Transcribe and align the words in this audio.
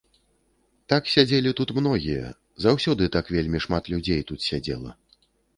Так 0.93 1.11
сядзелі 1.15 1.51
тут 1.59 1.73
многія, 1.79 2.25
заўсёды 2.65 3.11
так 3.17 3.29
вельмі 3.37 3.63
шмат 3.67 3.83
людзей 3.95 4.21
тут 4.33 4.39
сядзела. 4.51 4.91